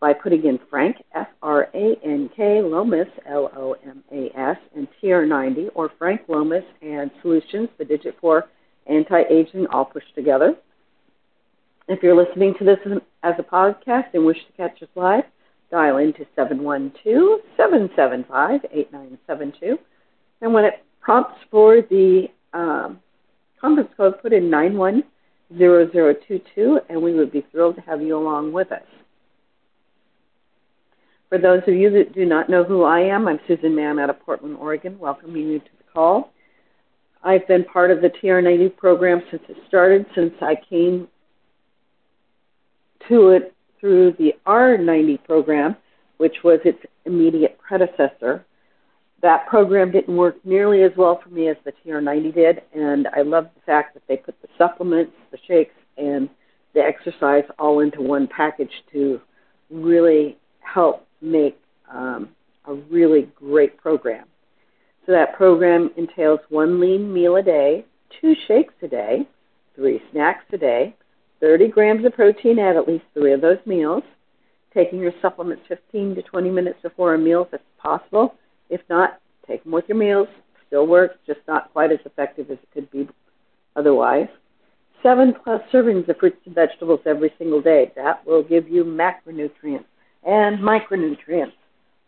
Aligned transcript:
by 0.00 0.14
putting 0.14 0.46
in 0.46 0.58
Frank, 0.70 0.96
F 1.14 1.28
R 1.42 1.68
A 1.74 1.96
N 2.02 2.30
K, 2.34 2.62
Lomas, 2.62 3.08
L 3.26 3.50
O 3.54 3.76
M 3.84 4.02
A 4.12 4.30
S, 4.38 4.56
and 4.74 4.88
TR90, 5.02 5.68
or 5.74 5.90
Frank 5.98 6.22
Lomas 6.28 6.64
and 6.80 7.10
Solutions, 7.20 7.68
the 7.78 7.84
digit 7.84 8.16
for 8.20 8.48
anti 8.86 9.22
aging, 9.30 9.66
all 9.66 9.84
pushed 9.84 10.14
together. 10.14 10.54
If 11.88 12.02
you're 12.02 12.16
listening 12.16 12.54
to 12.58 12.64
this 12.64 12.78
as 13.22 13.34
a 13.38 13.42
podcast 13.42 14.14
and 14.14 14.24
wish 14.24 14.38
to 14.46 14.52
catch 14.56 14.82
us 14.82 14.88
live, 14.94 15.24
dial 15.70 15.98
into 15.98 16.24
712 16.34 17.40
775 17.56 18.64
8972. 18.72 19.78
And 20.40 20.54
when 20.54 20.64
it 20.64 20.82
prompts 21.00 21.36
for 21.50 21.82
the 21.82 22.28
um, 22.54 23.00
conference 23.60 23.90
code, 23.96 24.22
put 24.22 24.32
in 24.32 24.48
910022, 24.50 26.80
and 26.88 27.02
we 27.02 27.14
would 27.14 27.30
be 27.30 27.46
thrilled 27.50 27.76
to 27.76 27.82
have 27.82 28.00
you 28.00 28.16
along 28.16 28.52
with 28.52 28.72
us. 28.72 28.80
For 31.30 31.38
those 31.38 31.62
of 31.68 31.74
you 31.74 31.90
that 31.90 32.12
do 32.12 32.26
not 32.26 32.50
know 32.50 32.64
who 32.64 32.82
I 32.82 32.98
am, 32.98 33.28
I'm 33.28 33.38
Susan 33.46 33.72
Mahon 33.72 34.00
out 34.00 34.10
of 34.10 34.18
Portland, 34.20 34.56
Oregon, 34.56 34.98
welcoming 34.98 35.46
you 35.46 35.60
to 35.60 35.70
the 35.78 35.84
call. 35.94 36.32
I've 37.22 37.46
been 37.46 37.62
part 37.62 37.92
of 37.92 38.00
the 38.00 38.10
TR90 38.10 38.76
program 38.76 39.22
since 39.30 39.42
it 39.48 39.56
started, 39.68 40.06
since 40.16 40.34
I 40.42 40.56
came 40.68 41.06
to 43.08 43.28
it 43.28 43.54
through 43.78 44.16
the 44.18 44.34
R90 44.44 45.22
program, 45.22 45.76
which 46.16 46.34
was 46.42 46.58
its 46.64 46.80
immediate 47.04 47.56
predecessor. 47.60 48.44
That 49.22 49.46
program 49.46 49.92
didn't 49.92 50.16
work 50.16 50.34
nearly 50.44 50.82
as 50.82 50.90
well 50.96 51.20
for 51.22 51.28
me 51.28 51.46
as 51.46 51.56
the 51.64 51.72
TR90 51.86 52.34
did, 52.34 52.62
and 52.74 53.06
I 53.14 53.22
love 53.22 53.46
the 53.54 53.60
fact 53.64 53.94
that 53.94 54.02
they 54.08 54.16
put 54.16 54.34
the 54.42 54.48
supplements, 54.58 55.12
the 55.30 55.38
shakes, 55.46 55.76
and 55.96 56.28
the 56.74 56.80
exercise 56.80 57.44
all 57.56 57.78
into 57.78 58.02
one 58.02 58.26
package 58.26 58.72
to 58.92 59.20
really 59.70 60.36
help 60.62 61.06
make 61.20 61.60
um, 61.92 62.30
a 62.66 62.74
really 62.74 63.28
great 63.34 63.76
program. 63.76 64.26
So 65.06 65.12
that 65.12 65.34
program 65.34 65.90
entails 65.96 66.40
one 66.50 66.80
lean 66.80 67.12
meal 67.12 67.36
a 67.36 67.42
day, 67.42 67.84
two 68.20 68.34
shakes 68.46 68.74
a 68.82 68.88
day, 68.88 69.26
three 69.74 70.00
snacks 70.12 70.44
a 70.52 70.58
day, 70.58 70.94
30 71.40 71.68
grams 71.68 72.04
of 72.04 72.12
protein 72.12 72.58
at 72.58 72.76
at 72.76 72.86
least 72.86 73.04
three 73.14 73.32
of 73.32 73.40
those 73.40 73.58
meals, 73.64 74.02
taking 74.74 75.00
your 75.00 75.12
supplements 75.22 75.64
15 75.68 76.14
to 76.14 76.22
20 76.22 76.50
minutes 76.50 76.78
before 76.82 77.14
a 77.14 77.18
meal 77.18 77.48
if 77.52 77.60
possible. 77.78 78.34
If 78.68 78.82
not, 78.88 79.20
take 79.46 79.64
them 79.64 79.72
with 79.72 79.86
your 79.88 79.98
meals. 79.98 80.28
Still 80.66 80.86
works, 80.86 81.16
just 81.26 81.40
not 81.48 81.72
quite 81.72 81.90
as 81.90 81.98
effective 82.04 82.50
as 82.50 82.58
it 82.58 82.68
could 82.72 82.90
be 82.90 83.08
otherwise. 83.74 84.28
Seven 85.02 85.34
plus 85.42 85.62
servings 85.72 86.08
of 86.08 86.18
fruits 86.18 86.36
and 86.44 86.54
vegetables 86.54 87.00
every 87.06 87.32
single 87.38 87.62
day. 87.62 87.90
That 87.96 88.24
will 88.26 88.42
give 88.42 88.68
you 88.68 88.84
macronutrients 88.84 89.86
and 90.24 90.58
micronutrients, 90.58 91.52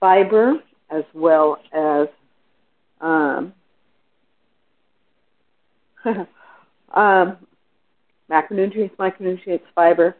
fiber, 0.00 0.54
as 0.90 1.04
well 1.14 1.58
as 1.72 2.08
um, 3.00 3.52
um, 6.94 7.36
macronutrients, 8.30 8.94
micronutrients, 8.96 9.62
fiber. 9.74 10.16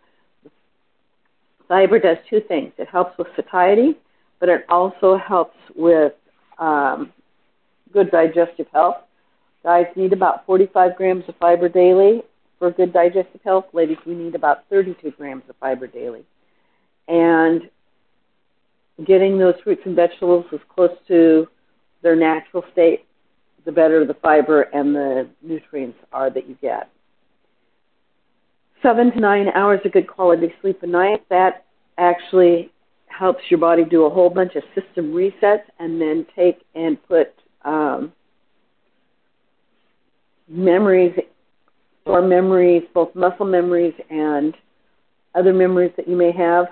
Fiber 1.69 1.98
does 1.98 2.19
two 2.28 2.41
things. 2.41 2.72
It 2.78 2.88
helps 2.88 3.16
with 3.19 3.28
satiety, 3.36 3.97
but 4.41 4.48
it 4.48 4.64
also 4.69 5.16
helps 5.16 5.56
with 5.75 6.12
um, 6.58 7.12
good 7.92 8.10
digestive 8.10 8.66
health. 8.72 8.97
Guys 9.62 9.86
need 9.94 10.12
about 10.12 10.44
45 10.47 10.97
grams 10.97 11.25
of 11.28 11.36
fiber 11.36 11.69
daily 11.69 12.22
for 12.58 12.70
good 12.70 12.92
digestive 12.92 13.41
health. 13.44 13.66
Ladies, 13.72 13.98
we 14.06 14.14
need 14.14 14.34
about 14.34 14.69
32 14.69 15.12
grams 15.12 15.44
of 15.48 15.56
fiber 15.56 15.86
daily. 15.86 16.25
And 17.08 17.70
getting 19.06 19.38
those 19.38 19.54
fruits 19.64 19.82
and 19.84 19.97
vegetables 19.97 20.44
as 20.53 20.60
close 20.75 20.97
to 21.08 21.48
their 22.03 22.16
natural 22.16 22.64
state, 22.72 23.06
the 23.64 23.72
better 23.72 24.04
the 24.04 24.14
fiber 24.14 24.62
and 24.62 24.94
the 24.94 25.28
nutrients 25.42 25.98
are 26.12 26.30
that 26.30 26.48
you 26.48 26.56
get. 26.60 26.91
Seven 28.82 29.12
to 29.12 29.20
nine 29.20 29.48
hours 29.54 29.81
of 29.84 29.92
good 29.92 30.08
quality 30.08 30.52
sleep 30.60 30.82
a 30.82 30.86
night, 30.86 31.25
that 31.31 31.64
actually 31.98 32.72
helps 33.06 33.42
your 33.50 33.60
body 33.60 33.84
do 33.84 34.04
a 34.04 34.10
whole 34.10 34.31
bunch 34.31 34.56
of 34.56 34.62
system 34.75 35.12
resets 35.12 35.62
and 35.78 36.00
then 36.00 36.26
take 36.34 36.62
and 36.75 37.00
put 37.06 37.32
um, 37.64 38.12
memories 40.48 41.16
or 42.04 42.20
memories, 42.20 42.82
both 42.92 43.14
muscle 43.14 43.47
memories 43.47 43.94
and 44.10 44.56
other 45.34 45.52
memories 45.52 45.92
that 45.97 46.08
you 46.08 46.16
may 46.16 46.32
have 46.32 46.66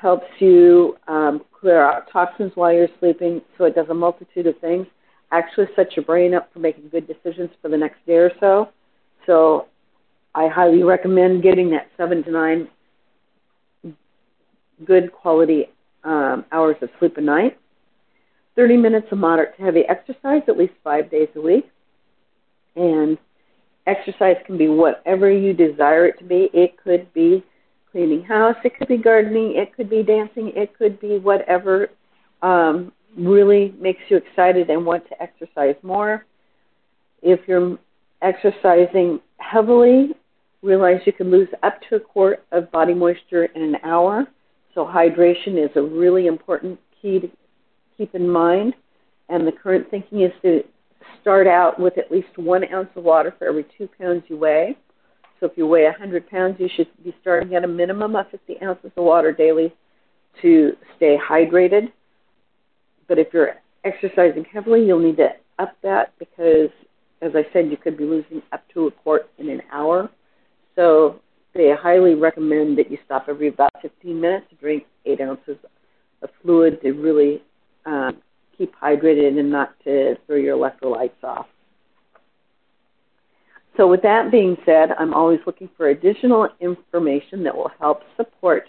helps 0.00 0.26
you 0.38 0.96
um, 1.08 1.42
clear 1.58 1.82
out 1.82 2.10
toxins 2.10 2.52
while 2.54 2.72
you're 2.72 2.88
sleeping. 2.98 3.42
So 3.58 3.64
it 3.64 3.74
does 3.74 3.88
a 3.90 3.94
multitude 3.94 4.46
of 4.46 4.58
things. 4.58 4.86
Actually, 5.30 5.66
sets 5.76 5.94
your 5.94 6.04
brain 6.04 6.34
up 6.34 6.52
for 6.52 6.58
making 6.58 6.88
good 6.88 7.06
decisions 7.06 7.50
for 7.60 7.68
the 7.68 7.76
next 7.76 8.04
day 8.06 8.16
or 8.16 8.32
so. 8.40 8.70
So 9.26 9.66
I 10.34 10.48
highly 10.48 10.82
recommend 10.82 11.42
getting 11.42 11.70
that 11.70 11.88
seven 11.96 12.24
to 12.24 12.30
nine 12.30 12.68
good 14.84 15.12
quality 15.12 15.66
um, 16.04 16.44
hours 16.50 16.76
of 16.80 16.88
sleep 16.98 17.16
a 17.18 17.20
night. 17.20 17.58
30 18.56 18.76
minutes 18.78 19.06
of 19.12 19.18
moderate 19.18 19.56
to 19.56 19.62
heavy 19.62 19.82
exercise 19.88 20.42
at 20.48 20.56
least 20.56 20.72
five 20.82 21.10
days 21.10 21.28
a 21.36 21.40
week. 21.40 21.70
And 22.74 23.18
exercise 23.86 24.36
can 24.46 24.56
be 24.56 24.68
whatever 24.68 25.30
you 25.30 25.52
desire 25.52 26.06
it 26.06 26.18
to 26.18 26.24
be. 26.24 26.48
It 26.54 26.76
could 26.82 27.12
be 27.12 27.44
cleaning 27.92 28.22
house, 28.22 28.56
it 28.64 28.76
could 28.76 28.88
be 28.88 28.96
gardening, 28.96 29.56
it 29.56 29.74
could 29.74 29.90
be 29.90 30.02
dancing, 30.02 30.52
it 30.54 30.76
could 30.76 31.00
be 31.00 31.18
whatever 31.18 31.88
um, 32.42 32.92
really 33.16 33.74
makes 33.80 34.00
you 34.08 34.16
excited 34.16 34.70
and 34.70 34.84
want 34.84 35.06
to 35.08 35.22
exercise 35.22 35.74
more. 35.82 36.24
If 37.22 37.40
you're 37.46 37.78
exercising 38.22 39.20
heavily, 39.38 40.10
realize 40.62 41.00
you 41.06 41.12
can 41.12 41.30
lose 41.30 41.48
up 41.62 41.80
to 41.88 41.96
a 41.96 42.00
quart 42.00 42.44
of 42.52 42.70
body 42.70 42.94
moisture 42.94 43.46
in 43.46 43.62
an 43.62 43.76
hour. 43.82 44.26
So 44.74 44.84
hydration 44.84 45.62
is 45.62 45.70
a 45.76 45.82
really 45.82 46.26
important 46.26 46.78
key 47.00 47.18
to 47.20 47.30
keep 47.96 48.14
in 48.14 48.28
mind. 48.28 48.74
And 49.28 49.46
the 49.46 49.52
current 49.52 49.90
thinking 49.90 50.22
is 50.22 50.32
to 50.42 50.62
start 51.20 51.46
out 51.46 51.78
with 51.78 51.98
at 51.98 52.10
least 52.10 52.36
one 52.36 52.64
ounce 52.72 52.88
of 52.96 53.04
water 53.04 53.34
for 53.38 53.46
every 53.46 53.64
two 53.76 53.88
pounds 53.98 54.24
you 54.28 54.36
weigh. 54.36 54.76
So 55.40 55.46
if 55.46 55.52
you 55.56 55.66
weigh 55.66 55.84
100 55.84 56.28
pounds, 56.28 56.56
you 56.58 56.68
should 56.76 56.88
be 57.02 57.14
starting 57.22 57.54
at 57.54 57.64
a 57.64 57.68
minimum 57.68 58.14
of 58.14 58.30
50 58.30 58.62
ounces 58.62 58.92
of 58.94 59.02
water 59.02 59.32
daily 59.32 59.74
to 60.42 60.72
stay 60.96 61.16
hydrated. 61.18 61.90
But 63.08 63.18
if 63.18 63.28
you're 63.32 63.54
exercising 63.84 64.44
heavily, 64.44 64.84
you'll 64.84 65.00
need 65.00 65.16
to 65.16 65.30
up 65.58 65.76
that 65.82 66.12
because, 66.18 66.70
as 67.22 67.32
I 67.34 67.46
said, 67.52 67.70
you 67.70 67.76
could 67.76 67.96
be 67.96 68.04
losing 68.04 68.42
up 68.52 68.62
to 68.74 68.86
a 68.86 68.90
quart 68.90 69.30
in 69.38 69.48
an 69.48 69.62
hour. 69.72 70.10
So 70.76 71.20
they 71.54 71.72
highly 71.78 72.14
recommend 72.14 72.78
that 72.78 72.90
you 72.90 72.98
stop 73.04 73.26
every 73.28 73.48
about 73.48 73.72
15 73.82 74.20
minutes 74.20 74.46
to 74.50 74.56
drink 74.56 74.84
eight 75.06 75.20
ounces 75.20 75.56
of 76.22 76.30
fluid 76.42 76.80
to 76.82 76.92
really 76.92 77.42
um, 77.86 78.18
keep 78.56 78.74
hydrated 78.76 79.38
and 79.38 79.50
not 79.50 79.74
to 79.84 80.16
throw 80.26 80.36
your 80.36 80.56
electrolytes 80.56 81.24
off. 81.24 81.46
So, 83.76 83.86
with 83.86 84.02
that 84.02 84.30
being 84.30 84.56
said, 84.66 84.90
I'm 84.98 85.14
always 85.14 85.40
looking 85.46 85.68
for 85.76 85.88
additional 85.88 86.48
information 86.60 87.42
that 87.44 87.56
will 87.56 87.70
help 87.78 88.02
support 88.16 88.68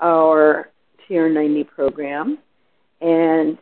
our 0.00 0.70
TR90 1.08 1.68
program. 1.68 2.38
And 3.00 3.58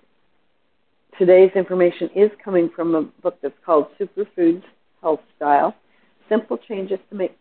today's 1.18 1.50
information 1.54 2.08
is 2.14 2.30
coming 2.42 2.70
from 2.74 2.94
a 2.94 3.02
book 3.02 3.38
that's 3.42 3.54
called 3.64 3.86
Superfoods 3.98 4.62
Health 5.02 5.20
Style 5.36 5.74
Simple 6.28 6.58
Changes 6.58 6.98
to 7.10 7.16
Make 7.16 7.36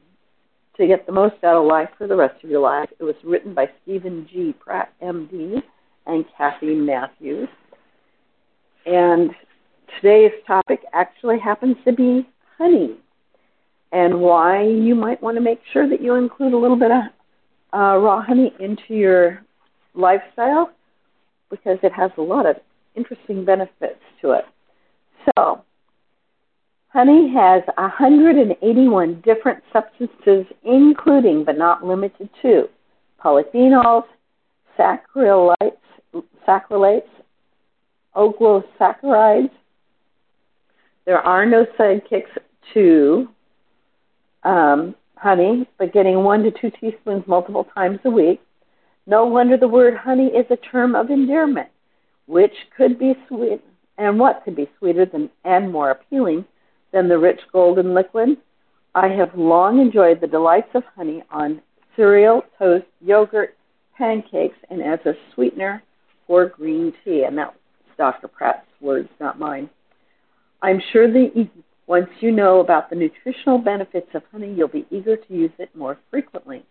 to 0.77 0.87
Get 0.87 1.05
the 1.05 1.11
Most 1.11 1.35
Out 1.43 1.57
of 1.57 1.65
Life 1.65 1.89
for 1.97 2.07
the 2.07 2.15
Rest 2.15 2.43
of 2.43 2.49
Your 2.49 2.61
Life. 2.61 2.89
It 2.99 3.03
was 3.03 3.15
written 3.23 3.53
by 3.53 3.69
Steven 3.83 4.27
G. 4.31 4.53
Pratt, 4.53 4.93
MD, 5.03 5.61
and 6.07 6.25
Kathy 6.37 6.73
Matthews. 6.73 7.49
And 8.85 9.31
today's 9.95 10.31
topic 10.47 10.79
actually 10.93 11.37
happens 11.37 11.75
to 11.85 11.91
be 11.91 12.27
honey 12.57 12.97
and 13.91 14.19
why 14.19 14.63
you 14.63 14.95
might 14.95 15.21
want 15.21 15.35
to 15.35 15.41
make 15.41 15.59
sure 15.73 15.89
that 15.89 16.01
you 16.01 16.15
include 16.15 16.53
a 16.53 16.57
little 16.57 16.77
bit 16.77 16.91
of 16.91 17.03
uh, 17.73 17.97
raw 17.97 18.21
honey 18.21 18.53
into 18.59 18.93
your 18.93 19.41
lifestyle 19.93 20.71
because 21.49 21.77
it 21.83 21.91
has 21.91 22.11
a 22.17 22.21
lot 22.21 22.45
of 22.45 22.55
interesting 22.95 23.43
benefits 23.43 23.99
to 24.21 24.31
it. 24.31 24.45
So, 25.35 25.63
honey 26.89 27.33
has 27.33 27.63
181 27.77 29.21
different 29.21 29.63
substances, 29.73 30.45
including 30.63 31.43
but 31.43 31.57
not 31.57 31.85
limited 31.85 32.29
to 32.41 32.69
polyphenols, 33.23 34.05
saccharides, 34.77 35.71
oligosaccharides. 38.15 39.51
There 41.05 41.19
are 41.19 41.45
no 41.45 41.65
sidekicks 41.77 42.37
to 42.73 43.27
um, 44.43 44.95
honey, 45.15 45.67
but 45.77 45.93
getting 45.93 46.23
one 46.23 46.43
to 46.43 46.51
two 46.51 46.71
teaspoons 46.79 47.23
multiple 47.27 47.67
times 47.75 47.99
a 48.05 48.09
week. 48.09 48.41
No 49.05 49.25
wonder 49.25 49.57
the 49.57 49.67
word 49.67 49.97
honey 49.97 50.27
is 50.27 50.45
a 50.49 50.55
term 50.55 50.95
of 50.95 51.09
endearment, 51.09 51.69
which 52.27 52.53
could 52.77 52.99
be 52.99 53.15
sweet, 53.27 53.61
and 53.97 54.19
what 54.19 54.43
could 54.43 54.55
be 54.55 54.69
sweeter 54.77 55.05
than 55.05 55.29
and 55.43 55.71
more 55.71 55.91
appealing 55.91 56.45
than 56.91 57.07
the 57.07 57.17
rich 57.17 57.39
golden 57.51 57.93
liquid? 57.93 58.37
I 58.95 59.07
have 59.07 59.35
long 59.35 59.79
enjoyed 59.79 60.21
the 60.21 60.27
delights 60.27 60.69
of 60.73 60.83
honey 60.95 61.23
on 61.31 61.61
cereal, 61.95 62.43
toast, 62.57 62.85
yogurt, 63.01 63.55
pancakes, 63.97 64.57
and 64.69 64.81
as 64.81 64.99
a 65.05 65.13
sweetener 65.33 65.83
for 66.25 66.45
green 66.45 66.93
tea. 67.03 67.23
And 67.23 67.37
that's 67.37 67.55
Dr. 67.97 68.27
Pratt's 68.27 68.65
words, 68.79 69.09
not 69.19 69.39
mine. 69.39 69.69
I'm 70.61 70.81
sure 70.91 71.11
that 71.11 71.49
once 71.89 72.07
you 72.19 72.31
know 72.31 72.59
about 72.59 72.87
the 72.91 72.95
nutritional 72.95 73.57
benefits 73.57 74.09
of 74.13 74.21
honey, 74.31 74.53
you'll 74.53 74.67
be 74.67 74.85
eager 74.91 75.17
to 75.17 75.33
use 75.33 75.51
it 75.57 75.75
more 75.75 75.97
frequently. 76.11 76.63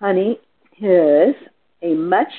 Honey 0.00 0.40
is 0.82 1.36
a 1.82 1.94
much 1.94 2.32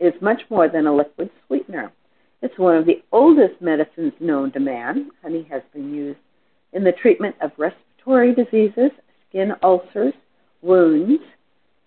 is 0.00 0.14
much 0.22 0.40
more 0.48 0.70
than 0.70 0.86
a 0.86 0.96
liquid 0.96 1.28
sweetener. 1.46 1.92
It's 2.40 2.58
one 2.58 2.76
of 2.76 2.86
the 2.86 3.02
oldest 3.12 3.60
medicines 3.60 4.14
known 4.20 4.52
to 4.52 4.60
man. 4.60 5.10
Honey 5.22 5.46
has 5.50 5.60
been 5.74 5.94
used 5.94 6.18
in 6.72 6.82
the 6.82 6.92
treatment 6.92 7.36
of 7.42 7.52
respiratory 7.58 8.34
diseases, 8.34 8.90
skin 9.28 9.52
ulcers, 9.62 10.14
wounds, 10.62 11.22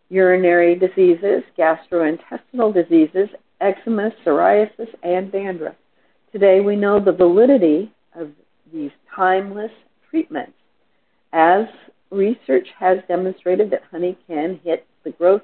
urinary 0.10 0.76
diseases, 0.76 1.42
gastrointestinal 1.58 2.72
diseases, 2.72 3.28
eczema, 3.60 4.12
psoriasis, 4.24 4.94
and 5.02 5.32
dandruff. 5.32 5.76
Today 6.32 6.60
we 6.60 6.76
know 6.76 7.00
the 7.00 7.12
validity 7.12 7.92
of 8.16 8.30
these 8.74 8.92
timeless 9.16 9.72
treatments 10.10 10.54
as 11.34 11.66
research 12.10 12.68
has 12.80 13.00
demonstrated 13.08 13.70
that 13.70 13.84
honey 13.92 14.18
can 14.28 14.60
hit 14.64 14.86
the 15.04 15.12
growth 15.12 15.42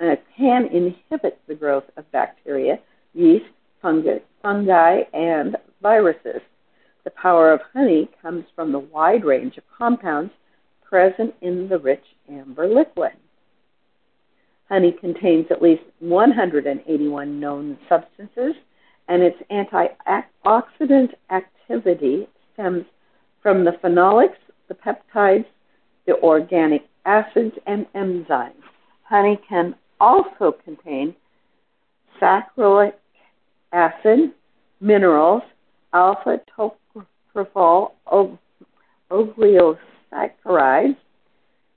uh, 0.00 0.16
can 0.36 0.66
inhibit 0.66 1.38
the 1.46 1.54
growth 1.54 1.84
of 1.96 2.10
bacteria, 2.10 2.78
yeast, 3.14 3.44
fungi, 3.80 4.18
fungi, 4.42 5.02
and 5.12 5.56
viruses. 5.82 6.40
The 7.04 7.10
power 7.10 7.52
of 7.52 7.60
honey 7.72 8.08
comes 8.20 8.44
from 8.56 8.72
the 8.72 8.78
wide 8.78 9.24
range 9.24 9.56
of 9.56 9.64
compounds 9.76 10.32
present 10.82 11.34
in 11.42 11.68
the 11.68 11.78
rich 11.78 12.04
amber 12.28 12.66
liquid. 12.66 13.12
Honey 14.68 14.92
contains 14.92 15.46
at 15.50 15.62
least 15.62 15.82
181 16.00 17.38
known 17.38 17.78
substances, 17.88 18.54
and 19.08 19.22
its 19.22 19.40
antioxidant 19.50 21.14
activity 21.30 22.28
stems 22.52 22.84
from 23.42 23.64
the 23.64 23.72
phenolics, 23.72 24.36
the 24.68 24.74
peptides, 24.74 25.46
the 26.06 26.18
organic 26.22 26.86
acids, 27.04 27.54
and 27.66 27.86
enzymes. 27.94 28.52
Honey 29.02 29.38
can 29.48 29.74
also 30.00 30.52
contain 30.64 31.14
saccharic 32.20 32.94
acid, 33.72 34.32
minerals, 34.80 35.42
alpha 35.92 36.40
tocopherol, 36.56 37.92
oligosaccharides. 39.10 40.96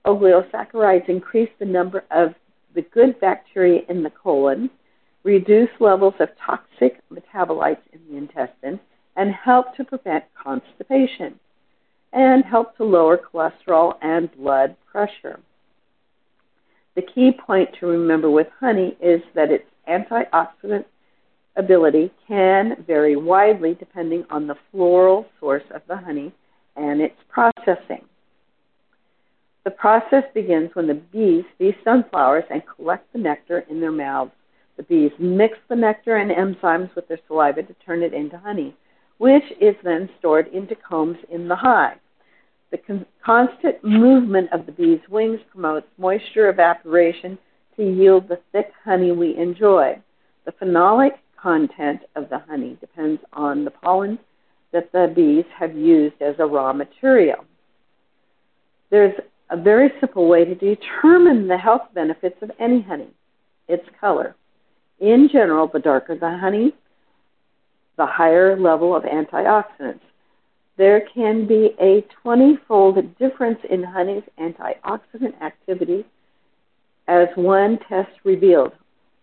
Oligosaccharides 0.06 1.10
increase 1.10 1.50
the 1.60 1.66
number 1.66 2.06
of 2.12 2.34
the 2.76 2.82
good 2.84 3.20
bacteria 3.20 3.82
in 3.90 4.04
the 4.04 4.10
colon, 4.12 4.70
reduce 5.24 5.70
levels 5.80 6.14
of 6.20 6.30
toxic 6.38 7.02
metabolites 7.12 7.82
in 7.92 8.00
the 8.10 8.18
intestine, 8.18 8.80
and 9.16 9.34
help 9.34 9.76
to 9.76 9.84
prevent 9.84 10.24
constipation, 10.36 11.40
and 12.14 12.46
help 12.46 12.78
to 12.78 12.84
lower 12.84 13.18
cholesterol 13.18 13.96
and 14.02 14.32
blood 14.38 14.76
pressure. 14.90 15.40
The 16.96 17.02
key 17.02 17.32
point 17.32 17.70
to 17.80 17.88
remember 17.88 18.30
with 18.30 18.48
honey 18.60 18.98
is 19.02 19.22
that 19.36 19.52
its 19.52 19.66
antioxidant 19.88 20.86
ability 21.56 22.12
can 22.28 22.84
vary 22.86 23.16
widely 23.16 23.74
depending 23.74 24.24
on 24.30 24.48
the 24.48 24.56
floral 24.72 25.26
source 25.40 25.64
of 25.72 25.82
the 25.88 25.98
honey 25.98 26.32
and 26.76 27.02
its 27.02 27.16
processing. 27.30 28.06
The 29.64 29.72
process 29.72 30.24
begins 30.34 30.70
when 30.76 30.88
the 30.88 30.94
bees 30.94 31.44
feast 31.58 31.86
on 31.88 32.06
flowers 32.10 32.46
and 32.50 32.64
collect 32.66 33.12
the 33.12 33.20
nectar 33.20 33.66
in 33.70 33.82
their 33.82 33.92
mouths. 33.92 34.32
The 34.78 34.84
bees 34.84 35.12
mix 35.20 35.58
the 35.68 35.76
nectar 35.76 36.16
and 36.16 36.32
enzymes 36.32 36.94
with 36.96 37.08
their 37.08 37.20
saliva 37.28 37.64
to 37.64 37.74
turn 37.86 38.04
it 38.04 38.14
into 38.14 38.38
honey, 38.38 38.76
which 39.18 39.44
is 39.60 39.76
then 39.84 40.10
stored 40.20 40.48
into 40.48 40.76
combs 40.76 41.18
in 41.30 41.48
the 41.48 41.56
hive. 41.56 41.98
The 42.70 42.78
con- 42.78 43.06
constant 43.24 43.84
movement 43.84 44.54
of 44.54 44.66
the 44.66 44.72
bees' 44.72 45.10
wings 45.10 45.40
promotes 45.52 45.88
moisture 45.98 46.50
evaporation 46.50 47.40
to 47.76 47.84
yield 47.84 48.28
the 48.28 48.40
thick 48.52 48.72
honey 48.84 49.12
we 49.12 49.36
enjoy. 49.36 50.00
The 50.46 50.52
phenolic 50.52 51.18
content 51.42 52.02
of 52.16 52.30
the 52.30 52.40
honey 52.40 52.78
depends 52.80 53.22
on 53.34 53.66
the 53.66 53.72
pollen 53.72 54.20
that 54.74 54.92
the 54.92 55.12
bees 55.16 55.46
have 55.58 55.76
used 55.76 56.22
as 56.22 56.36
a 56.40 56.46
raw 56.46 56.74
material. 56.74 57.46
There's 58.90 59.16
a 59.50 59.58
very 59.58 59.92
simple 60.00 60.28
way 60.28 60.46
to 60.46 60.56
determine 60.56 61.48
the 61.48 61.58
health 61.58 61.88
benefits 61.94 62.42
of 62.42 62.52
any 62.60 62.82
honey 62.82 63.10
its 63.68 63.88
color. 64.00 64.36
In 65.00 65.30
general, 65.32 65.68
the 65.68 65.80
darker 65.80 66.16
the 66.16 66.38
honey, 66.38 66.74
the 67.98 68.06
higher 68.06 68.58
level 68.58 68.96
of 68.96 69.04
antioxidants. 69.04 70.00
There 70.78 71.02
can 71.14 71.48
be 71.48 71.76
a 71.80 72.02
20 72.22 72.58
fold 72.68 73.18
difference 73.18 73.60
in 73.70 73.84
honey's 73.84 74.24
antioxidant 74.40 75.40
activity, 75.42 76.06
as 77.08 77.28
one 77.36 77.80
test 77.90 78.12
revealed. 78.24 78.74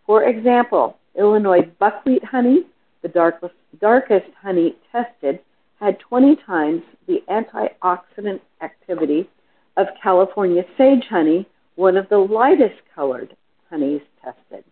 For 0.06 0.24
example, 0.24 0.96
Illinois 1.16 1.62
buckwheat 1.78 2.24
honey, 2.24 2.66
the 3.02 3.08
darkest, 3.08 3.54
darkest 3.80 4.30
honey 4.40 4.76
tested, 4.90 5.40
had 5.80 5.98
20 6.00 6.36
times 6.46 6.82
the 7.06 7.22
antioxidant 7.28 8.40
activity 8.62 9.28
of 9.76 9.86
California 10.02 10.64
sage 10.78 11.04
honey, 11.08 11.46
one 11.74 11.96
of 11.96 12.08
the 12.08 12.18
lightest 12.18 12.80
colored 12.94 13.36
honeys 13.70 14.02
tested. 14.22 14.64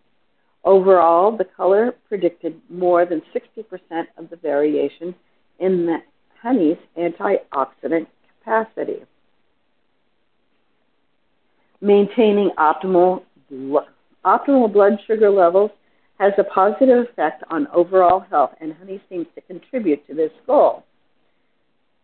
Overall, 0.65 1.35
the 1.35 1.45
color 1.45 1.93
predicted 2.07 2.59
more 2.69 3.05
than 3.05 3.21
60% 3.35 4.07
of 4.17 4.29
the 4.29 4.37
variation 4.37 5.13
in 5.59 5.85
the 5.85 5.97
honey's 6.41 6.77
antioxidant 6.97 8.07
capacity. 8.39 9.01
Maintaining 11.81 12.51
optimal, 12.57 13.23
optimal 14.25 14.71
blood 14.71 14.99
sugar 15.05 15.29
levels 15.29 15.71
has 16.19 16.31
a 16.37 16.43
positive 16.45 17.07
effect 17.09 17.43
on 17.49 17.67
overall 17.73 18.21
health, 18.21 18.51
and 18.61 18.73
honey 18.73 19.01
seems 19.09 19.27
to 19.35 19.41
contribute 19.41 20.05
to 20.07 20.13
this 20.13 20.31
goal. 20.47 20.83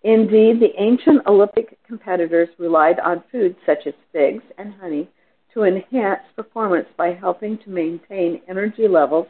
Indeed, 0.04 0.60
the 0.60 0.74
ancient 0.78 1.26
Olympic 1.28 1.78
competitors 1.86 2.50
relied 2.58 3.00
on 3.00 3.24
foods 3.32 3.56
such 3.66 3.86
as 3.86 3.94
figs 4.12 4.44
and 4.58 4.74
honey 4.74 5.10
to 5.54 5.64
enhance 5.64 6.22
performance 6.36 6.88
by 6.98 7.14
helping 7.14 7.58
to 7.60 7.70
maintain 7.70 8.42
energy 8.48 8.88
levels 8.88 9.28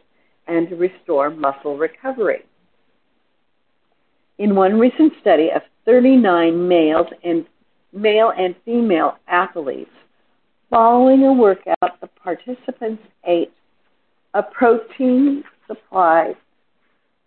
and 0.47 0.69
to 0.69 0.75
restore 0.75 1.29
muscle 1.29 1.77
recovery. 1.77 2.43
In 4.37 4.55
one 4.55 4.79
recent 4.79 5.13
study 5.21 5.49
of 5.53 5.61
39 5.85 6.67
males 6.67 7.07
and 7.23 7.45
male 7.93 8.31
and 8.37 8.55
female 8.65 9.17
athletes, 9.27 9.91
following 10.69 11.23
a 11.23 11.33
workout, 11.33 12.01
the 12.01 12.07
participants 12.21 13.03
ate 13.25 13.53
a 14.33 14.43
protein 14.43 15.43
supply, 15.67 16.33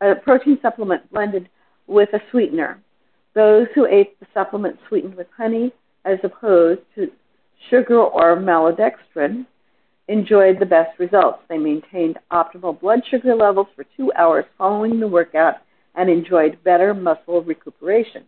a 0.00 0.14
protein 0.14 0.58
supplement 0.62 1.10
blended 1.12 1.48
with 1.86 2.08
a 2.12 2.20
sweetener 2.30 2.80
those 3.34 3.66
who 3.74 3.86
ate 3.86 4.18
the 4.20 4.26
supplement 4.34 4.78
sweetened 4.88 5.14
with 5.14 5.26
honey 5.36 5.72
as 6.04 6.18
opposed 6.22 6.80
to 6.94 7.10
sugar 7.70 7.98
or 7.98 8.36
maltodextrin 8.36 9.46
enjoyed 10.08 10.58
the 10.58 10.66
best 10.66 10.98
results. 10.98 11.38
They 11.48 11.58
maintained 11.58 12.18
optimal 12.30 12.80
blood 12.80 13.00
sugar 13.10 13.34
levels 13.34 13.68
for 13.74 13.84
two 13.96 14.12
hours 14.16 14.44
following 14.58 15.00
the 15.00 15.08
workout 15.08 15.56
and 15.94 16.10
enjoyed 16.10 16.62
better 16.64 16.94
muscle 16.94 17.42
recuperation. 17.42 18.24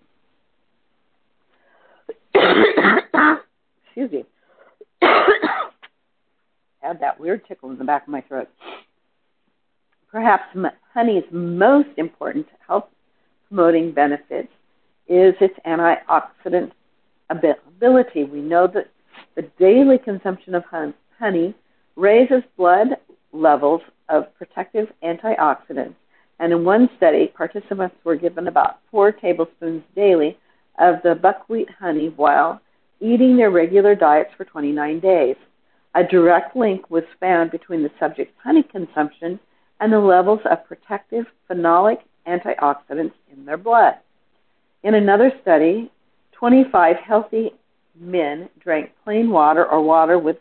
Excuse 2.35 4.12
me. 4.12 4.25
Had 6.81 7.00
that 7.00 7.19
weird 7.19 7.47
tickle 7.47 7.71
in 7.71 7.79
the 7.79 7.85
back 7.85 8.03
of 8.03 8.09
my 8.09 8.21
throat. 8.23 8.49
perhaps 10.11 10.45
honey's 10.93 11.25
most 11.33 11.88
important 11.97 12.47
health 12.67 12.85
promoting 13.49 13.93
benefits 13.93 14.49
is 15.09 15.35
its 15.41 15.55
antioxidant 15.67 16.73
ability. 17.31 18.25
We 18.25 18.41
know 18.41 18.67
that 18.69 18.91
the 19.35 19.42
daily 19.59 19.99
consumption 19.99 20.54
of 20.54 20.64
honey 21.18 21.54
raises 21.97 22.42
blood 22.56 22.88
levels 23.33 23.83
of 24.09 24.35
protective 24.37 24.88
antioxidants. 25.02 25.94
And 26.38 26.52
in 26.52 26.64
one 26.64 26.88
study, 26.97 27.28
participants 27.28 27.97
were 28.04 28.16
given 28.16 28.49
about 28.49 28.80
four 28.90 29.12
tablespoons 29.12 29.83
daily 29.94 30.38
of 30.78 30.97
the 31.02 31.14
buckwheat 31.14 31.68
honey 31.78 32.12
while 32.16 32.61
eating 33.00 33.37
their 33.37 33.50
regular 33.50 33.94
diets 33.94 34.30
for 34.37 34.44
29 34.44 35.00
days. 35.00 35.37
A 35.94 36.02
direct 36.02 36.56
link 36.56 36.90
was 36.90 37.04
found 37.21 37.50
between 37.50 37.83
the 37.83 37.90
subject's 38.00 38.37
honey 38.42 38.64
consumption 38.64 39.38
and 39.80 39.92
the 39.92 39.99
levels 39.99 40.40
of 40.50 40.66
protective 40.66 41.26
phenolic 41.49 41.99
antioxidants 42.26 43.12
in 43.33 43.44
their 43.44 43.56
blood. 43.56 43.94
In 44.83 44.94
another 44.94 45.33
study, 45.42 45.90
25 46.33 46.97
healthy 46.97 47.52
men 47.98 48.48
drank 48.60 48.90
plain 49.04 49.30
water 49.30 49.64
or 49.64 49.82
water 49.82 50.18
with 50.18 50.36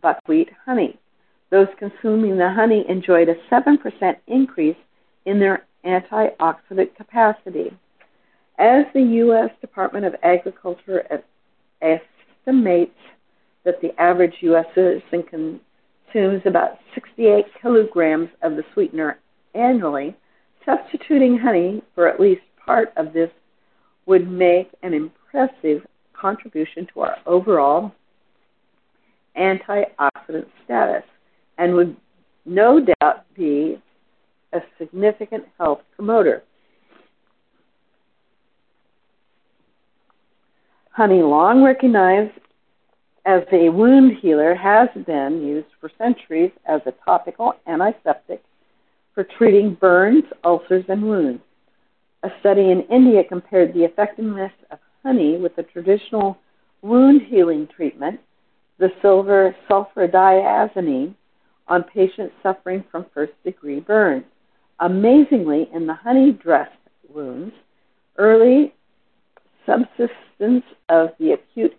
buckwheat 0.00 0.50
honey. 0.64 0.98
Those 1.50 1.68
consuming 1.78 2.36
the 2.38 2.52
honey 2.52 2.84
enjoyed 2.88 3.28
a 3.28 3.36
7% 3.50 4.16
increase 4.26 4.76
in 5.24 5.38
their 5.38 5.64
antioxidant 5.84 6.94
capacity. 6.96 7.70
As 8.58 8.84
the 8.94 9.02
U.S. 9.02 9.50
Department 9.60 10.06
of 10.06 10.16
Agriculture 10.22 11.22
estimates 11.80 12.98
that 13.64 13.80
the 13.80 14.00
average 14.00 14.34
U.S. 14.40 14.66
citizen 14.74 15.22
consumes 15.22 16.42
about 16.46 16.78
68 16.94 17.44
kilograms 17.60 18.28
of 18.42 18.56
the 18.56 18.64
sweetener 18.72 19.18
annually, 19.54 20.16
substituting 20.64 21.38
honey 21.38 21.82
for 21.94 22.08
at 22.08 22.18
least 22.18 22.42
part 22.64 22.92
of 22.96 23.12
this 23.12 23.30
would 24.06 24.28
make 24.28 24.70
an 24.82 24.94
impressive 24.94 25.86
contribution 26.20 26.86
to 26.92 27.00
our 27.00 27.16
overall 27.26 27.92
antioxidant 29.36 30.46
status 30.64 31.04
and 31.58 31.74
would 31.74 31.96
no 32.44 32.84
doubt 33.00 33.24
be 33.34 33.80
a 34.52 34.60
significant 34.78 35.44
health 35.58 35.80
promoter. 35.94 36.42
Honey, 40.90 41.20
long 41.22 41.62
recognized 41.62 42.32
as 43.26 43.42
a 43.52 43.68
wound 43.68 44.16
healer, 44.22 44.54
has 44.54 44.88
been 45.04 45.42
used 45.42 45.66
for 45.80 45.90
centuries 45.98 46.52
as 46.66 46.80
a 46.86 46.92
topical 47.04 47.54
antiseptic 47.66 48.42
for 49.14 49.24
treating 49.24 49.74
burns, 49.74 50.24
ulcers, 50.44 50.84
and 50.88 51.02
wounds. 51.02 51.42
A 52.22 52.30
study 52.40 52.70
in 52.70 52.82
India 52.82 53.22
compared 53.24 53.74
the 53.74 53.84
effectiveness 53.84 54.52
of 54.70 54.78
honey 55.06 55.38
with 55.38 55.56
a 55.58 55.62
traditional 55.62 56.36
wound 56.82 57.22
healing 57.28 57.68
treatment, 57.76 58.18
the 58.78 58.88
silver 59.00 59.54
sulfadiazine, 59.70 61.14
on 61.68 61.84
patients 61.84 62.34
suffering 62.42 62.82
from 62.90 63.06
first 63.14 63.32
degree 63.44 63.78
burns. 63.78 64.24
Amazingly, 64.80 65.68
in 65.72 65.86
the 65.86 65.94
honey 65.94 66.32
dressed 66.32 66.72
wounds, 67.14 67.54
early 68.18 68.74
subsistence 69.64 70.64
of 70.88 71.10
the 71.20 71.32
acute 71.32 71.76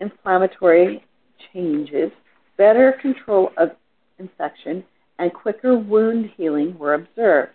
inflammatory 0.00 1.04
changes, 1.52 2.10
better 2.56 2.92
control 3.02 3.50
of 3.58 3.72
infection, 4.18 4.82
and 5.18 5.34
quicker 5.34 5.76
wound 5.76 6.30
healing 6.36 6.78
were 6.78 6.94
observed. 6.94 7.52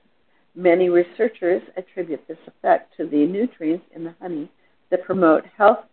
Many 0.56 0.90
researchers 0.90 1.62
attribute 1.78 2.28
this 2.28 2.38
effect 2.46 2.96
to 2.98 3.08
the 3.08 3.26
nutrients 3.26 3.86
in 3.96 4.04
the 4.04 4.14
honey 4.20 4.50
that 4.90 5.04
promote 5.06 5.46
health, 5.58 5.86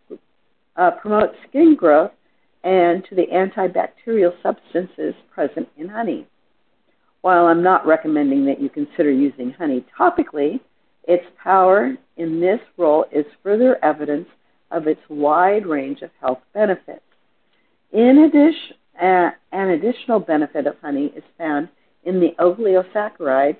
uh, 0.77 0.91
promote 0.93 1.31
skin 1.49 1.77
growth, 1.77 2.11
and 2.65 3.05
to 3.05 3.15
the 3.15 3.27
antibacterial 3.27 4.33
substances 4.43 5.15
present 5.33 5.69
in 5.77 5.89
honey. 5.89 6.27
While 7.21 7.47
I'm 7.47 7.63
not 7.63 7.87
recommending 7.87 8.45
that 8.47 8.61
you 8.61 8.69
consider 8.69 9.11
using 9.11 9.53
honey 9.53 9.85
topically, 9.99 10.61
its 11.05 11.25
power 11.43 11.97
in 12.17 12.41
this 12.41 12.61
role 12.77 13.07
is 13.13 13.25
further 13.43 13.83
evidence 13.85 14.29
of 14.71 14.87
its 14.87 15.01
wide 15.09 15.67
range 15.67 16.03
of 16.03 16.11
health 16.21 16.41
benefits. 16.53 17.01
In 17.93 18.19
addition, 18.19 18.77
uh, 19.01 19.31
an 19.53 19.71
additional 19.71 20.19
benefit 20.19 20.67
of 20.67 20.77
honey 20.81 21.13
is 21.17 21.23
found 21.39 21.69
in 22.05 22.21
the 22.21 22.35
oligosaccharides 22.39 23.57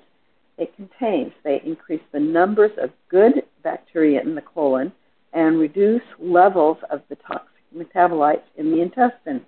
it 0.59 0.75
contains. 0.75 1.31
They 1.43 1.61
increase 1.65 2.01
the 2.11 2.19
numbers 2.19 2.71
of 2.81 2.91
good 3.09 3.43
bacteria 3.63 4.21
in 4.21 4.35
the 4.35 4.41
colon 4.41 4.91
and 5.33 5.59
reduce 5.59 6.01
levels 6.19 6.77
of 6.89 7.01
the 7.09 7.15
toxic 7.15 7.49
metabolites 7.75 8.43
in 8.57 8.71
the 8.71 8.81
intestine 8.81 9.45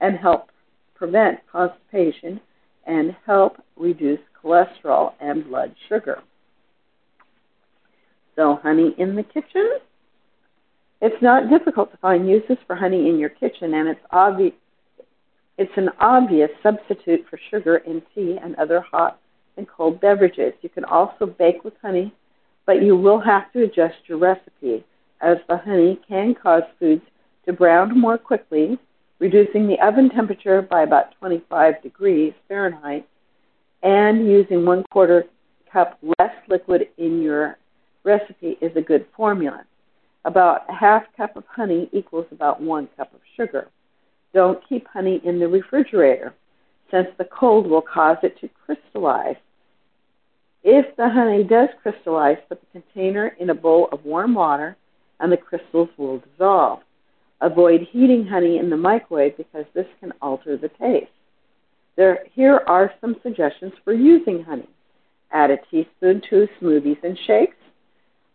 and 0.00 0.16
help 0.16 0.50
prevent 0.94 1.40
constipation 1.50 2.40
and 2.86 3.14
help 3.26 3.62
reduce 3.76 4.20
cholesterol 4.42 5.12
and 5.20 5.44
blood 5.44 5.74
sugar. 5.88 6.22
So, 8.36 8.58
honey 8.62 8.94
in 8.98 9.16
the 9.16 9.22
kitchen 9.22 9.78
it's 11.00 11.22
not 11.22 11.48
difficult 11.48 11.92
to 11.92 11.96
find 11.98 12.28
uses 12.28 12.56
for 12.66 12.74
honey 12.74 13.08
in 13.08 13.18
your 13.18 13.28
kitchen, 13.28 13.74
and 13.74 13.88
it's 13.88 14.00
obvious. 14.10 14.54
It's 15.56 15.72
an 15.76 15.90
obvious 16.00 16.50
substitute 16.62 17.24
for 17.28 17.38
sugar 17.50 17.78
in 17.78 18.02
tea 18.14 18.38
and 18.42 18.54
other 18.56 18.80
hot 18.80 19.18
and 19.58 19.68
cold 19.68 20.00
beverages. 20.00 20.54
You 20.62 20.70
can 20.70 20.84
also 20.84 21.26
bake 21.26 21.64
with 21.64 21.74
honey, 21.82 22.14
but 22.64 22.82
you 22.82 22.96
will 22.96 23.20
have 23.20 23.52
to 23.52 23.64
adjust 23.64 23.96
your 24.06 24.18
recipe, 24.18 24.84
as 25.20 25.36
the 25.48 25.58
honey 25.58 26.00
can 26.08 26.34
cause 26.34 26.62
foods 26.78 27.02
to 27.44 27.52
brown 27.52 27.98
more 27.98 28.16
quickly, 28.16 28.78
reducing 29.18 29.66
the 29.66 29.80
oven 29.80 30.08
temperature 30.08 30.62
by 30.62 30.82
about 30.82 31.14
25 31.18 31.82
degrees 31.82 32.32
Fahrenheit, 32.46 33.06
and 33.82 34.26
using 34.26 34.64
one 34.64 34.84
quarter 34.90 35.24
cup 35.72 35.98
less 36.18 36.34
liquid 36.48 36.88
in 36.96 37.20
your 37.22 37.58
recipe 38.04 38.56
is 38.60 38.74
a 38.76 38.80
good 38.80 39.06
formula. 39.16 39.64
About 40.24 40.62
a 40.68 40.74
half 40.74 41.04
cup 41.16 41.36
of 41.36 41.44
honey 41.46 41.88
equals 41.92 42.26
about 42.32 42.60
one 42.60 42.88
cup 42.96 43.12
of 43.14 43.20
sugar. 43.36 43.68
Don't 44.34 44.66
keep 44.68 44.86
honey 44.88 45.20
in 45.24 45.38
the 45.38 45.48
refrigerator, 45.48 46.34
since 46.90 47.08
the 47.18 47.24
cold 47.24 47.66
will 47.66 47.82
cause 47.82 48.18
it 48.22 48.38
to 48.40 48.48
crystallize. 48.64 49.36
If 50.62 50.96
the 50.96 51.08
honey 51.08 51.44
does 51.44 51.68
crystallize, 51.82 52.38
put 52.48 52.60
the 52.60 52.80
container 52.80 53.28
in 53.38 53.50
a 53.50 53.54
bowl 53.54 53.88
of 53.92 54.04
warm 54.04 54.34
water 54.34 54.76
and 55.20 55.32
the 55.32 55.36
crystals 55.36 55.88
will 55.96 56.18
dissolve. 56.18 56.80
Avoid 57.40 57.82
heating 57.92 58.26
honey 58.26 58.58
in 58.58 58.68
the 58.70 58.76
microwave 58.76 59.36
because 59.36 59.64
this 59.74 59.86
can 60.00 60.12
alter 60.20 60.56
the 60.56 60.68
taste. 60.68 61.10
There, 61.96 62.24
here 62.34 62.62
are 62.66 62.92
some 63.00 63.16
suggestions 63.22 63.72
for 63.84 63.92
using 63.92 64.42
honey. 64.42 64.68
Add 65.30 65.50
a 65.50 65.58
teaspoon 65.70 66.22
to 66.30 66.48
smoothies 66.60 67.02
and 67.02 67.18
shakes. 67.26 67.56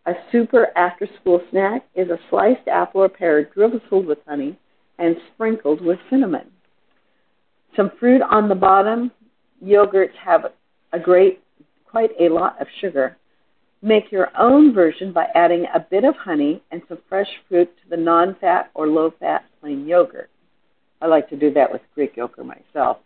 A 0.05 0.13
super 0.31 0.67
after 0.77 1.07
school 1.19 1.41
snack 1.49 1.85
is 1.95 2.09
a 2.09 2.19
sliced 2.29 2.67
apple 2.67 3.01
or 3.01 3.09
pear 3.09 3.45
drizzled 3.45 4.05
with 4.05 4.19
honey 4.27 4.57
and 4.99 5.15
sprinkled 5.33 5.81
with 5.81 5.99
cinnamon. 6.09 6.51
Some 7.75 7.91
fruit 7.99 8.21
on 8.21 8.49
the 8.49 8.55
bottom. 8.55 9.11
Yogurts 9.63 10.15
have 10.23 10.45
a 10.91 10.99
great, 10.99 11.42
quite 11.93 12.09
a 12.19 12.27
lot 12.27 12.59
of 12.59 12.65
sugar. 12.81 13.15
Make 13.83 14.11
your 14.11 14.29
own 14.35 14.73
version 14.73 15.13
by 15.13 15.27
adding 15.35 15.67
a 15.75 15.79
bit 15.79 16.03
of 16.03 16.15
honey 16.15 16.63
and 16.71 16.81
some 16.89 16.97
fresh 17.07 17.27
fruit 17.47 17.69
to 17.83 17.89
the 17.91 17.97
non 17.97 18.35
fat 18.41 18.71
or 18.73 18.87
low 18.87 19.13
fat 19.19 19.45
plain 19.61 19.85
yogurt. 19.87 20.31
I 21.01 21.05
like 21.05 21.29
to 21.29 21.37
do 21.37 21.53
that 21.53 21.71
with 21.71 21.81
Greek 21.93 22.17
yogurt 22.17 22.47
myself. 22.47 22.97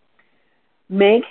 Make 0.87 1.25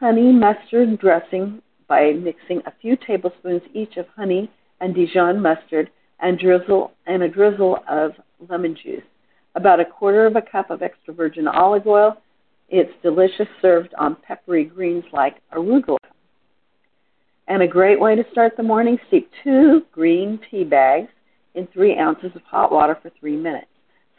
honey 0.00 0.32
mustard 0.32 0.98
dressing 0.98 1.60
by 1.88 2.12
mixing 2.12 2.62
a 2.64 2.72
few 2.80 2.96
tablespoons 2.96 3.62
each 3.74 3.98
of 3.98 4.06
honey 4.16 4.50
and 4.80 4.94
Dijon 4.94 5.42
mustard 5.42 5.90
and 6.20 6.38
drizzle 6.38 6.92
and 7.06 7.22
a 7.22 7.28
drizzle 7.28 7.80
of 7.86 8.12
lemon 8.48 8.74
juice. 8.82 9.02
About 9.54 9.78
a 9.78 9.84
quarter 9.84 10.24
of 10.24 10.36
a 10.36 10.42
cup 10.42 10.70
of 10.70 10.80
extra 10.80 11.12
virgin 11.12 11.46
olive 11.46 11.86
oil. 11.86 12.16
It's 12.70 12.92
delicious 13.02 13.48
served 13.60 13.92
on 13.98 14.16
peppery 14.26 14.64
greens 14.64 15.04
like 15.12 15.36
arugula. 15.52 15.98
And 17.46 17.62
a 17.62 17.68
great 17.68 18.00
way 18.00 18.16
to 18.16 18.24
start 18.32 18.56
the 18.56 18.62
morning, 18.62 18.98
steep 19.08 19.30
two 19.42 19.82
green 19.92 20.40
tea 20.50 20.64
bags 20.64 21.10
in 21.54 21.66
three 21.68 21.98
ounces 21.98 22.30
of 22.34 22.42
hot 22.42 22.72
water 22.72 22.98
for 23.00 23.10
three 23.20 23.36
minutes. 23.36 23.66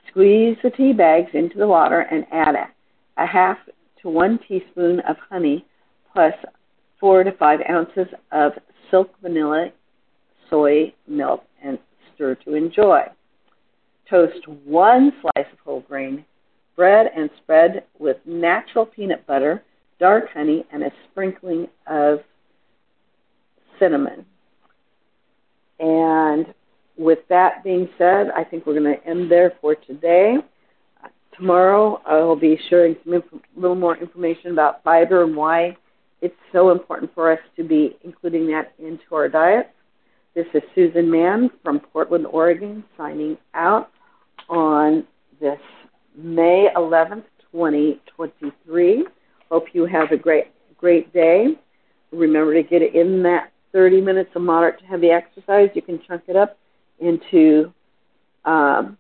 Squeeze 0.10 0.58
the 0.63 0.70
tea 0.70 0.94
bags 0.94 1.29
into 1.34 1.58
the 1.58 1.67
water 1.67 2.01
and 2.01 2.25
add 2.32 2.55
a, 2.55 2.67
a 3.22 3.25
half 3.25 3.58
to 4.01 4.10
one 4.10 4.39
teaspoon 4.48 5.00
of 5.01 5.17
honey 5.29 5.65
plus 6.13 6.34
four 7.00 7.24
to 7.24 7.32
five 7.34 7.60
ounces 7.70 8.08
of 8.32 8.53
silk 8.91 9.10
vanilla 9.22 9.70
soy 10.50 10.94
milk 11.08 11.44
and 11.63 11.79
stir 12.13 12.36
to 12.36 12.53
enjoy. 12.53 13.01
Toast 14.10 14.48
one 14.65 15.12
slice 15.22 15.48
of 15.51 15.60
whole 15.65 15.82
grain 15.82 16.24
bread 16.75 17.08
and 17.15 17.29
spread 17.41 17.84
with 17.98 18.17
natural 18.25 18.86
peanut 18.86 19.25
butter 19.25 19.63
dark 20.00 20.25
honey, 20.34 20.65
and 20.72 20.84
a 20.84 20.91
sprinkling 21.10 21.67
of 21.88 22.20
cinnamon. 23.79 24.25
And 25.79 26.53
with 26.98 27.20
that 27.29 27.63
being 27.63 27.89
said, 27.98 28.29
I 28.36 28.44
think 28.44 28.65
we're 28.65 28.79
going 28.79 28.96
to 28.98 29.08
end 29.08 29.29
there 29.29 29.53
for 29.62 29.75
today. 29.75 30.38
Tomorrow, 31.38 32.01
I 32.05 32.15
will 32.20 32.38
be 32.38 32.58
sharing 32.70 32.96
some 33.03 33.15
inf- 33.15 33.44
little 33.58 33.75
more 33.75 33.98
information 33.98 34.51
about 34.51 34.84
fiber 34.84 35.24
and 35.24 35.36
why 35.36 35.75
it's 36.22 36.36
so 36.53 36.72
important 36.72 37.13
for 37.13 37.32
us 37.32 37.39
to 37.58 37.63
be 37.63 37.98
including 38.03 38.48
that 38.48 38.74
into 38.79 39.03
our 39.13 39.27
diet. 39.27 39.72
This 40.34 40.46
is 40.53 40.63
Susan 40.74 41.10
Mahon 41.10 41.51
from 41.63 41.79
Portland, 41.79 42.25
Oregon, 42.25 42.84
signing 42.98 43.38
out 43.53 43.91
on 44.50 45.05
this 45.41 45.60
May 46.17 46.70
11th, 46.75 47.24
2023. 47.51 49.05
Hope 49.50 49.65
you 49.74 49.86
have 49.86 50.12
a 50.12 50.17
great, 50.17 50.48
great 50.77 51.13
day. 51.13 51.55
Remember 52.12 52.53
to 52.53 52.63
get 52.63 52.82
in 52.82 53.24
that 53.24 53.51
30 53.75 54.00
minutes 54.00 54.29
of 54.36 54.41
moderate 54.41 54.79
to 54.79 54.86
heavy 54.86 55.10
exercise. 55.10 55.70
You 55.74 55.82
can 55.82 56.00
chunk 56.08 56.24
it 56.29 56.38
up 56.38 56.58
into 57.00 57.74
um, 58.46 58.98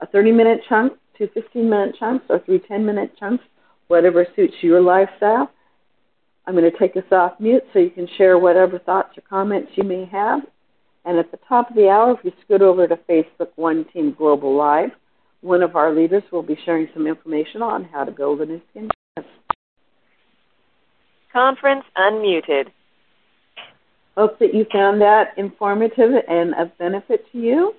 a 0.00 0.06
30 0.06 0.30
minute 0.30 0.60
chunk, 0.68 0.92
two 1.18 1.28
15 1.34 1.68
minute 1.68 1.96
chunks, 1.98 2.24
or 2.28 2.38
three 2.38 2.60
10 2.60 2.86
minute 2.86 3.10
chunks, 3.18 3.42
whatever 3.88 4.24
suits 4.36 4.54
your 4.60 4.80
lifestyle. 4.80 5.50
I'm 6.46 6.54
going 6.54 6.70
to 6.70 6.78
take 6.78 6.96
us 6.96 7.10
off 7.10 7.32
mute 7.40 7.64
so 7.72 7.80
you 7.80 7.90
can 7.90 8.06
share 8.16 8.38
whatever 8.38 8.78
thoughts 8.78 9.18
or 9.18 9.22
comments 9.22 9.72
you 9.74 9.82
may 9.82 10.04
have. 10.04 10.42
And 11.04 11.18
at 11.18 11.32
the 11.32 11.40
top 11.48 11.70
of 11.70 11.76
the 11.76 11.88
hour, 11.88 12.12
if 12.12 12.24
you 12.24 12.32
scoot 12.44 12.62
over 12.62 12.86
to 12.86 12.96
Facebook 13.08 13.48
One 13.56 13.86
Team 13.92 14.14
Global 14.16 14.56
Live, 14.56 14.90
one 15.40 15.64
of 15.64 15.74
our 15.74 15.92
leaders 15.92 16.22
will 16.30 16.44
be 16.44 16.56
sharing 16.64 16.88
some 16.94 17.08
information 17.08 17.60
on 17.60 17.82
how 17.82 18.04
to 18.04 18.12
build 18.12 18.40
a 18.40 18.46
new 18.46 18.62
skin. 18.70 18.88
Conference 21.32 21.84
unmuted. 21.96 22.68
Hope 24.16 24.38
that 24.38 24.54
you 24.54 24.64
found 24.72 25.00
that 25.02 25.34
informative 25.36 26.12
and 26.28 26.54
of 26.54 26.76
benefit 26.78 27.30
to 27.32 27.38
you. 27.38 27.74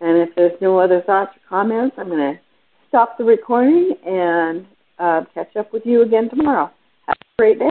And 0.00 0.16
if 0.18 0.34
there's 0.34 0.60
no 0.60 0.80
other 0.80 1.02
thoughts 1.02 1.36
or 1.36 1.48
comments, 1.48 1.94
I'm 1.98 2.08
going 2.08 2.34
to 2.34 2.40
stop 2.88 3.16
the 3.16 3.24
recording 3.24 3.94
and 4.04 4.66
uh, 4.98 5.24
catch 5.34 5.54
up 5.56 5.72
with 5.72 5.84
you 5.84 6.02
again 6.02 6.28
tomorrow. 6.30 6.70
Have 7.06 7.16
a 7.20 7.24
great 7.38 7.58
day. 7.58 7.69